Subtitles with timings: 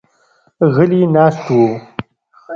[0.73, 1.67] غلي ناست وو.